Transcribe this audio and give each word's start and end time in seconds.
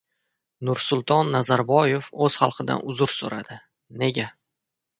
Nursulton 0.69 1.29
Nazarboyev 1.35 2.09
o‘z 2.27 2.39
xalqidan 2.45 2.83
uzr 2.95 3.15
so‘radi. 3.19 3.61
Nega? 4.03 4.31